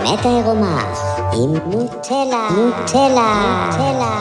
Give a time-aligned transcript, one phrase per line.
[0.00, 0.92] האמת העירומה
[1.32, 3.32] עם נוטלה, נוטלה,
[3.66, 4.16] נוטלה.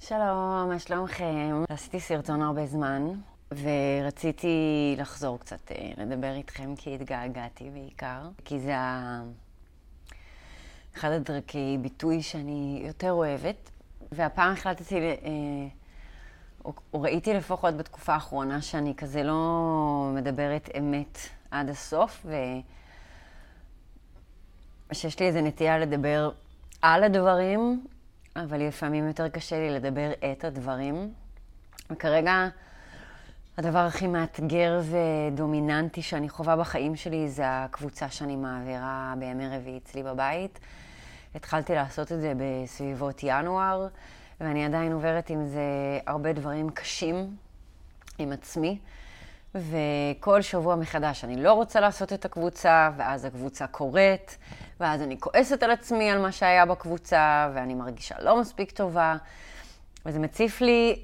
[0.00, 1.64] שלום, מה שלומכם?
[1.68, 3.08] עשיתי סרטון הרבה זמן,
[3.52, 8.74] ורציתי לחזור קצת אה, לדבר איתכם כי התגעגעתי בעיקר, כי זה.
[10.96, 13.70] אחד הדרכי ביטוי שאני יותר אוהבת,
[14.12, 15.10] והפעם החלטתי, אה,
[16.64, 21.18] או ראיתי לפחות בתקופה האחרונה שאני כזה לא מדברת אמת
[21.54, 22.26] עד הסוף,
[24.90, 26.30] ושיש לי איזו נטייה לדבר
[26.82, 27.86] על הדברים,
[28.36, 31.12] אבל לפעמים יותר קשה לי לדבר את הדברים.
[31.90, 32.48] וכרגע
[33.58, 40.02] הדבר הכי מאתגר ודומיננטי שאני חווה בחיים שלי זה הקבוצה שאני מעבירה בימי רביעי אצלי
[40.02, 40.58] בבית.
[41.34, 43.88] התחלתי לעשות את זה בסביבות ינואר,
[44.40, 45.60] ואני עדיין עוברת עם זה
[46.06, 47.36] הרבה דברים קשים
[48.18, 48.78] עם עצמי.
[49.54, 54.38] וכל שבוע מחדש אני לא רוצה לעשות את הקבוצה, ואז הקבוצה קורית,
[54.80, 59.16] ואז אני כועסת על עצמי על מה שהיה בקבוצה, ואני מרגישה לא מספיק טובה,
[60.06, 61.02] וזה מציף לי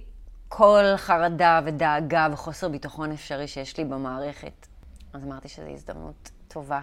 [0.48, 4.66] כל חרדה ודאגה וחוסר ביטחון אפשרי שיש לי במערכת.
[5.12, 6.80] אז אמרתי שזו הזדמנות טובה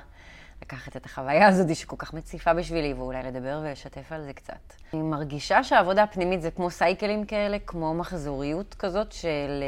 [0.62, 4.74] לקחת את החוויה הזאת שכל כך מציפה בשבילי, ואולי לדבר ולשתף על זה קצת.
[4.94, 9.64] אני מרגישה שהעבודה הפנימית זה כמו סייקלים כאלה, כמו מחזוריות כזאת של...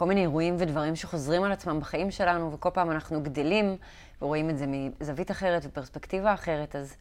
[0.00, 3.76] כל מיני אירועים ודברים שחוזרים על עצמם בחיים שלנו, וכל פעם אנחנו גדלים
[4.22, 6.76] ורואים את זה מזווית אחרת ופרספקטיבה אחרת.
[6.76, 6.94] אז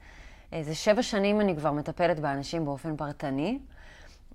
[0.51, 3.59] איזה שבע שנים אני כבר מטפלת באנשים באופן פרטני.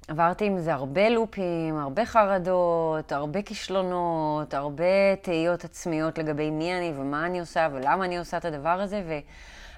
[0.09, 6.93] עברתי עם זה הרבה לופים, הרבה חרדות, הרבה כישלונות, הרבה תהיות עצמיות לגבי מי אני
[6.97, 9.03] ומה אני עושה ולמה אני עושה את הדבר הזה,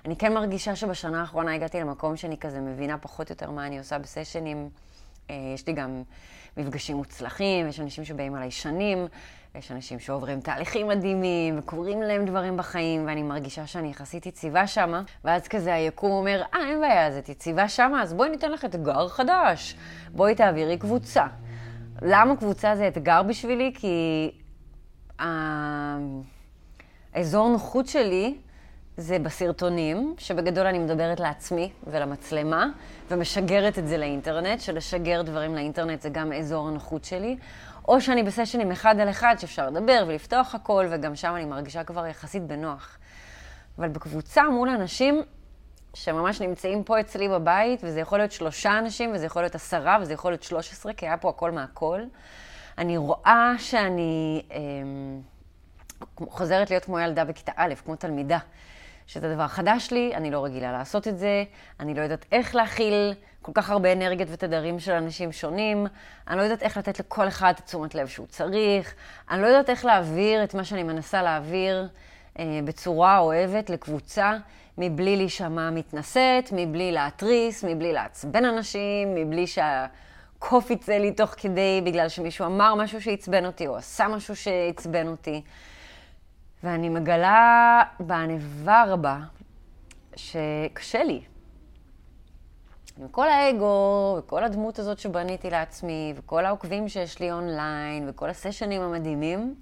[0.04, 3.78] ואני כן מרגישה שבשנה האחרונה הגעתי למקום שאני כזה מבינה פחות או יותר מה אני
[3.78, 4.68] עושה בסשנים.
[5.54, 6.02] יש לי גם
[6.56, 9.06] מפגשים מוצלחים, יש אנשים שבאים עליי שנים,
[9.54, 15.02] יש אנשים שעוברים תהליכים מדהימים וקורים להם דברים בחיים, ואני מרגישה שאני יחסית יציבה שמה,
[15.24, 18.64] ואז כזה היקום אומר, אה, אין בעיה, אז את יציבה שמה, אז בואי ניתן לך
[18.64, 19.76] אתגר חדש.
[20.10, 21.26] בואי תעבירי קבוצה.
[22.02, 23.72] למה קבוצה זה אתגר בשבילי?
[23.74, 24.30] כי
[27.14, 28.34] האזור נוחות שלי
[28.96, 32.66] זה בסרטונים, שבגדול אני מדברת לעצמי ולמצלמה,
[33.10, 37.36] ומשגרת את זה לאינטרנט, שלשגר דברים לאינטרנט זה גם אזור הנוחות שלי,
[37.88, 42.06] או שאני בסשנים אחד על אחד שאפשר לדבר ולפתוח הכל, וגם שם אני מרגישה כבר
[42.06, 42.98] יחסית בנוח.
[43.78, 45.22] אבל בקבוצה מול אנשים
[45.94, 50.12] שממש נמצאים פה אצלי בבית, וזה יכול להיות שלושה אנשים, וזה יכול להיות עשרה, וזה
[50.12, 52.00] יכול להיות שלוש עשרה, כי היה פה הכל מהכל,
[52.78, 54.58] אני רואה שאני אה,
[56.28, 58.38] חוזרת להיות כמו ילדה בכיתה א', כמו תלמידה.
[59.06, 61.44] שזה דבר חדש לי, אני לא רגילה לעשות את זה,
[61.80, 65.86] אני לא יודעת איך להכיל כל כך הרבה אנרגיות ותדרים של אנשים שונים,
[66.28, 68.94] אני לא יודעת איך לתת לכל אחד את תשומת לב שהוא צריך,
[69.30, 71.88] אני לא יודעת איך להעביר את מה שאני מנסה להעביר
[72.38, 74.36] אה, בצורה אוהבת לקבוצה,
[74.78, 82.08] מבלי להישמע מתנשאת, מבלי להתריס, מבלי לעצבן אנשים, מבלי שהקוף יצא לי תוך כדי בגלל
[82.08, 85.42] שמישהו אמר משהו שעצבן אותי או עשה משהו שעצבן אותי.
[86.66, 89.18] ואני מגלה בענווה רבה
[90.16, 91.22] שקשה לי.
[92.98, 98.82] עם כל האגו, וכל הדמות הזאת שבניתי לעצמי, וכל העוקבים שיש לי אונליין, וכל הסשנים
[98.82, 99.54] המדהימים,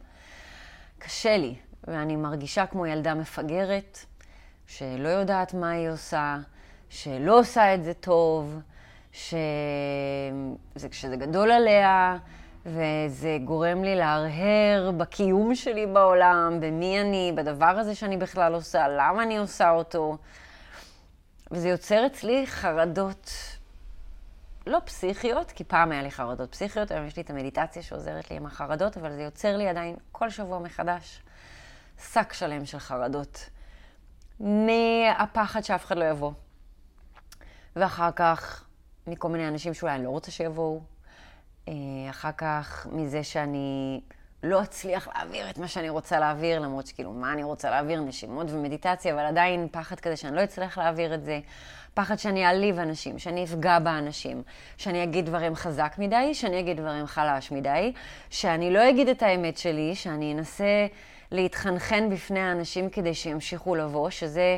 [0.98, 1.54] קשה לי.
[1.84, 3.98] ואני מרגישה כמו ילדה מפגרת,
[4.66, 6.36] שלא יודעת מה היא עושה,
[6.88, 8.60] שלא עושה את זה טוב,
[9.12, 9.36] שזה
[11.16, 12.16] גדול עליה,
[12.66, 19.22] וזה גורם לי להרהר בקיום שלי בעולם, במי אני, בדבר הזה שאני בכלל עושה, למה
[19.22, 20.16] אני עושה אותו.
[21.50, 23.30] וזה יוצר אצלי חרדות
[24.66, 28.36] לא פסיכיות, כי פעם היה לי חרדות פסיכיות, היום יש לי את המדיטציה שעוזרת לי
[28.36, 31.22] עם החרדות, אבל זה יוצר לי עדיין כל שבוע מחדש
[31.98, 33.50] שק שלם של חרדות.
[34.40, 36.32] מהפחד שאף אחד לא יבוא.
[37.76, 38.64] ואחר כך,
[39.06, 40.93] מכל מיני אנשים שאולי אני לא רוצה שיבואו.
[41.68, 41.74] אה,
[42.10, 44.00] אחר כך מזה שאני
[44.42, 48.00] לא אצליח להעביר את מה שאני רוצה להעביר, למרות שכאילו, מה אני רוצה להעביר?
[48.00, 51.40] נשימות ומדיטציה, אבל עדיין פחד כזה שאני לא אצליח להעביר את זה.
[51.94, 54.42] פחד שאני אעליב אנשים, שאני אפגע באנשים,
[54.76, 57.92] שאני אגיד דברים חזק מדי, שאני אגיד דברים חלש מדי,
[58.30, 60.86] שאני לא אגיד את האמת שלי, שאני אנסה
[61.30, 64.56] להתחנחן בפני האנשים כדי שימשיכו לבוא, שזה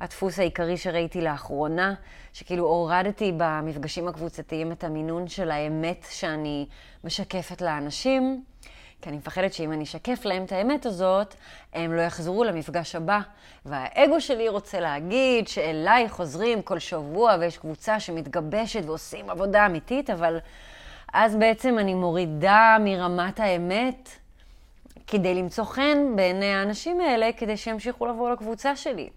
[0.00, 1.94] הדפוס העיקרי שראיתי לאחרונה,
[2.32, 6.66] שכאילו הורדתי במפגשים הקבוצתיים את המינון של האמת שאני
[7.04, 8.42] משקפת לאנשים,
[9.02, 11.34] כי אני מפחדת שאם אני אשקף להם את האמת הזאת,
[11.72, 13.20] הם לא יחזרו למפגש הבא.
[13.66, 20.38] והאגו שלי רוצה להגיד שאליי חוזרים כל שבוע ויש קבוצה שמתגבשת ועושים עבודה אמיתית, אבל
[21.12, 24.08] אז בעצם אני מורידה מרמת האמת
[25.06, 29.08] כדי למצוא חן בעיני האנשים האלה, כדי שימשיכו לבוא לקבוצה שלי.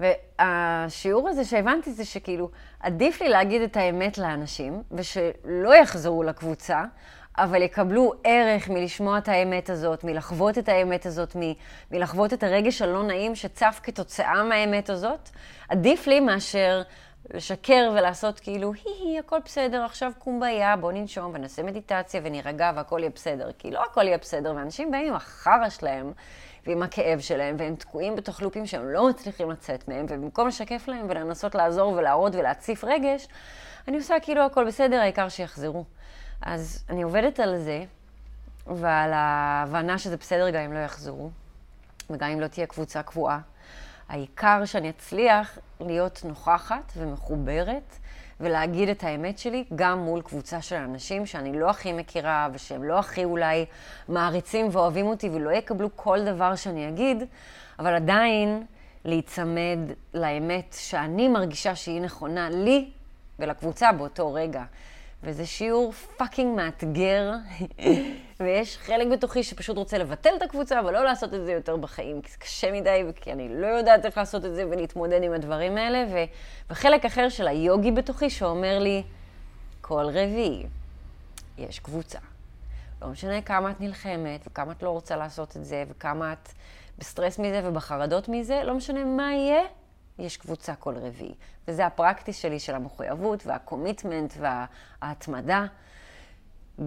[0.00, 2.50] והשיעור הזה שהבנתי זה שכאילו,
[2.80, 6.84] עדיף לי להגיד את האמת לאנשים, ושלא יחזרו לקבוצה,
[7.38, 11.36] אבל יקבלו ערך מלשמוע את האמת הזאת, מלחוות את האמת הזאת,
[11.90, 15.30] מלחוות את הרגש הלא נעים שצף כתוצאה מהאמת הזאת.
[15.68, 16.82] עדיף לי מאשר
[17.34, 23.10] לשקר ולעשות כאילו, הי-הי, הכל בסדר, עכשיו קומביה, בוא ננשום ונעשה מדיטציה ונירגע והכל יהיה
[23.10, 23.50] בסדר.
[23.58, 26.12] כי לא הכל יהיה בסדר, ואנשים באים עם החרא שלהם
[26.66, 31.06] ועם הכאב שלהם, והם תקועים בתוך לופים שהם לא מצליחים לצאת מהם, ובמקום לשקף להם
[31.08, 33.28] ולנסות לעזור ולהראות ולהציף רגש,
[33.88, 35.84] אני עושה כאילו הכל בסדר, העיקר שיחזרו.
[36.42, 37.84] אז אני עובדת על זה,
[38.66, 41.30] ועל ההבנה שזה בסדר גם אם לא יחזרו,
[42.10, 43.38] וגם אם לא תהיה קבוצה קבועה.
[44.08, 47.96] העיקר שאני אצליח להיות נוכחת ומחוברת
[48.40, 52.98] ולהגיד את האמת שלי גם מול קבוצה של אנשים שאני לא הכי מכירה ושהם לא
[52.98, 53.64] הכי אולי
[54.08, 57.22] מעריצים ואוהבים אותי ולא יקבלו כל דבר שאני אגיד,
[57.78, 58.62] אבל עדיין
[59.04, 59.78] להיצמד
[60.14, 62.90] לאמת שאני מרגישה שהיא נכונה לי
[63.38, 64.64] ולקבוצה באותו רגע.
[65.22, 67.32] וזה שיעור פאקינג מאתגר,
[68.40, 72.22] ויש חלק בתוכי שפשוט רוצה לבטל את הקבוצה, אבל לא לעשות את זה יותר בחיים,
[72.22, 75.76] כי זה קשה מדי, וכי אני לא יודעת איך לעשות את זה ולהתמודד עם הדברים
[75.76, 76.16] האלה, ו...
[76.70, 79.02] וחלק אחר של היוגי בתוכי שאומר לי,
[79.80, 80.66] כל רביעי
[81.58, 82.18] יש קבוצה.
[83.02, 86.48] לא משנה כמה את נלחמת, וכמה את לא רוצה לעשות את זה, וכמה את
[86.98, 89.62] בסטרס מזה ובחרדות מזה, לא משנה מה יהיה,
[90.18, 91.34] יש קבוצה כל רביעי.
[91.68, 95.66] וזה ה practice שלי של המחויבות וה commitment וההתמדה.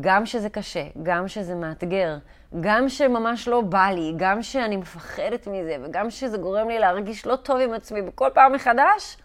[0.01, 2.17] גם שזה קשה, גם שזה מאתגר,
[2.59, 7.35] גם שממש לא בא לי, גם שאני מפחדת מזה, וגם שזה גורם לי להרגיש לא
[7.35, 9.17] טוב עם עצמי בכל פעם מחדש,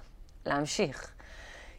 [0.47, 1.11] להמשיך.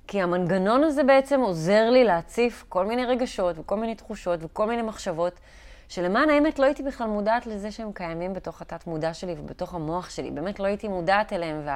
[0.08, 4.82] כי המנגנון הזה בעצם עוזר לי להציף כל מיני רגשות וכל מיני תחושות וכל מיני
[4.82, 5.40] מחשבות,
[5.88, 10.32] שלמען האמת לא הייתי בכלל מודעת לזה שהם קיימים בתוך התת-מודע שלי ובתוך המוח שלי.
[10.32, 11.68] באמת לא הייתי מודעת אליהם,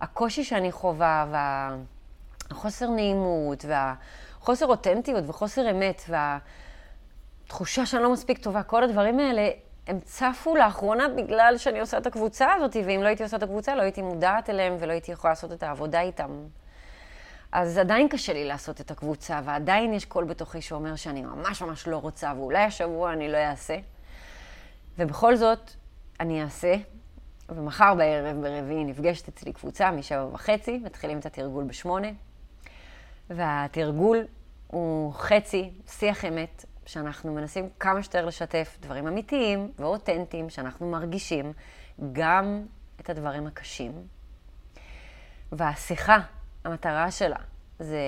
[0.00, 1.26] והקושי שאני חווה,
[2.50, 9.50] והחוסר נעימות, והחוסר אותנטיות וחוסר אמת, והתחושה שאני לא מספיק טובה, כל הדברים האלה,
[9.86, 13.74] הם צפו לאחרונה בגלל שאני עושה את הקבוצה הזאת, ואם לא הייתי עושה את הקבוצה,
[13.74, 16.30] לא הייתי מודעת אליהם ולא הייתי יכולה לעשות את העבודה איתם.
[17.54, 21.88] אז עדיין קשה לי לעשות את הקבוצה, ועדיין יש קול בתוכי שאומר שאני ממש ממש
[21.88, 23.76] לא רוצה, ואולי השבוע אני לא אעשה.
[24.98, 25.70] ובכל זאת,
[26.20, 26.74] אני אעשה,
[27.48, 32.08] ומחר בערב, ברביעי, נפגשת אצלי קבוצה משבע וחצי, מתחילים את התרגול בשמונה.
[33.30, 34.26] והתרגול
[34.66, 41.52] הוא חצי שיח אמת, שאנחנו מנסים כמה שיותר לשתף דברים אמיתיים ואותנטיים שאנחנו מרגישים,
[42.12, 42.66] גם
[43.00, 43.92] את הדברים הקשים.
[45.52, 46.18] והשיחה
[46.64, 47.36] המטרה שלה
[47.78, 48.00] זה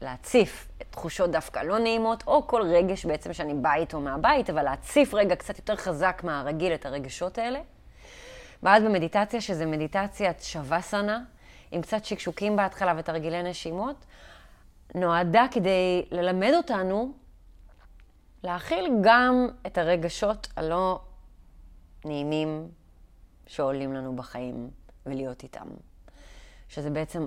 [0.00, 5.14] להציף תחושות דווקא לא נעימות, או כל רגש בעצם שאני באה איתו מהבית, אבל להציף
[5.14, 7.60] רגע קצת יותר חזק מהרגיל את הרגשות האלה.
[8.62, 11.20] ואז במדיטציה, שזה מדיטציית שווסנה,
[11.70, 13.96] עם קצת שקשוקים בהתחלה ותרגילי נשימות,
[14.94, 17.12] נועדה כדי ללמד אותנו
[18.44, 21.00] להכיל גם את הרגשות הלא
[22.04, 22.68] נעימים
[23.46, 24.70] שעולים לנו בחיים
[25.06, 25.66] ולהיות איתם.
[26.72, 27.24] שזה בעצם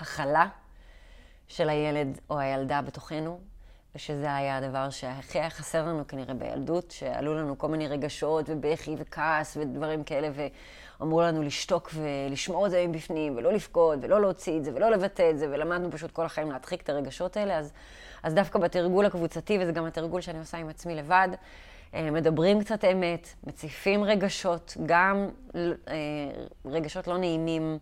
[0.00, 0.46] הכלה
[1.48, 3.40] של הילד או הילדה בתוכנו,
[3.94, 8.94] ושזה היה הדבר שהכי היה חסר לנו כנראה בילדות, שעלו לנו כל מיני רגשות ובכי
[8.98, 10.28] וכעס ודברים כאלה,
[11.00, 15.30] ואמרו לנו לשתוק ולשמור את זה מבפנים, ולא לבכות, ולא להוציא את זה, ולא לבטא
[15.30, 17.58] את זה, ולמדנו פשוט כל החיים להדחיק את הרגשות האלה.
[17.58, 17.72] אז,
[18.22, 21.28] אז דווקא בתרגול הקבוצתי, וזה גם התרגול שאני עושה עם עצמי לבד,
[21.94, 25.62] אה, מדברים קצת אמת, מציפים רגשות, גם אה,
[26.64, 27.78] רגשות לא נעימים.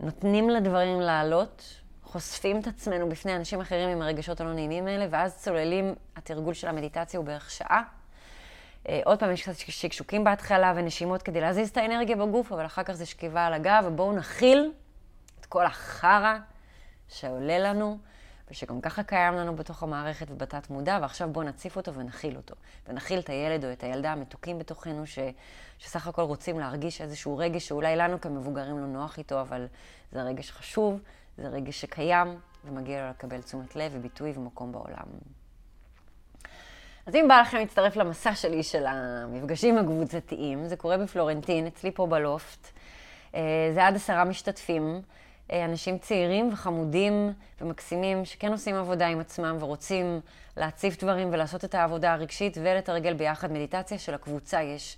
[0.00, 5.36] נותנים לדברים לעלות, חושפים את עצמנו בפני אנשים אחרים עם הרגשות הלא נעימים האלה, ואז
[5.36, 7.82] צוללים, התרגול של המדיטציה הוא בערך שעה.
[8.88, 12.82] אה, עוד פעם, יש קצת שקשוקים בהתחלה ונשימות כדי להזיז את האנרגיה בגוף, אבל אחר
[12.82, 14.72] כך זה שכיבה על הגב, ובואו נכיל
[15.40, 16.38] את כל החרא
[17.08, 17.98] שעולה לנו,
[18.50, 22.54] ושגם ככה קיים לנו בתוך המערכת ובתת מודע, ועכשיו בואו נציף אותו ונכיל אותו.
[22.88, 25.18] ונכיל את הילד או את הילדה המתוקים בתוכנו, ש,
[25.78, 29.66] שסך הכל רוצים להרגיש איזשהו רגש שאולי לנו כמבוגרים לא נוח איתו, אבל
[30.12, 31.00] זה רגש חשוב,
[31.38, 35.06] זה רגש שקיים, ומגיע לו לקבל תשומת לב וביטוי ומקום בעולם.
[37.06, 42.06] אז אם בא לכם להצטרף למסע שלי של המפגשים הקבוצתיים, זה קורה בפלורנטין, אצלי פה
[42.06, 42.70] בלופט.
[43.34, 45.02] אה, זה עד עשרה משתתפים.
[45.52, 50.20] אה, אנשים צעירים וחמודים ומקסימים שכן עושים עבודה עם עצמם ורוצים
[50.56, 54.62] להציף דברים ולעשות את העבודה הרגשית ולתרגל ביחד מדיטציה של הקבוצה.
[54.62, 54.96] יש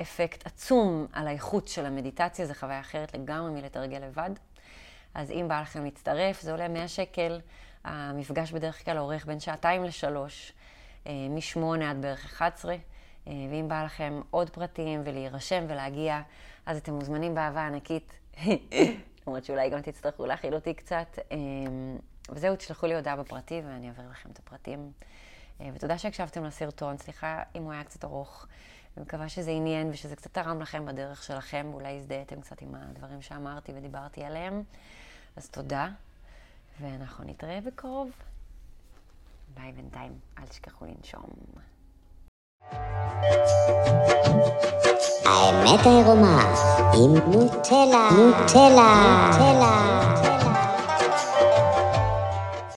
[0.00, 4.30] אפקט עצום על האיכות של המדיטציה, זו חוויה אחרת לגמרי מלתרגל לבד.
[5.14, 7.40] אז אם בא לכם להצטרף, זה עולה 100 שקל.
[7.84, 10.52] המפגש בדרך כלל אורך בין שעתיים לשלוש.
[11.06, 12.76] מ-8 עד בערך 11.
[13.26, 16.20] ואם בא לכם עוד פרטים ולהירשם ולהגיע,
[16.66, 18.12] אז אתם מוזמנים באהבה ענקית.
[19.26, 21.18] למרות שאולי גם תצטרכו להכיל אותי קצת.
[22.30, 24.92] וזהו, תשלחו לי הודעה בפרטי ואני אעביר לכם את הפרטים.
[25.74, 28.46] ותודה שהקשבתם לסרטון, סליחה אם הוא היה קצת ארוך.
[28.96, 33.22] אני מקווה שזה עניין ושזה קצת תרם לכם בדרך שלכם, ואולי הזדהיתם קצת עם הדברים
[33.22, 34.62] שאמרתי ודיברתי עליהם.
[35.36, 35.88] אז תודה,
[36.80, 38.10] ואנחנו נתראה בקרוב.
[39.54, 41.30] ביי בינתיים, אל תשכחו לנשום.
[45.24, 46.54] האמת העירומה
[46.94, 48.94] עם נוטלה, נוטלה,
[49.28, 50.51] נוטלה.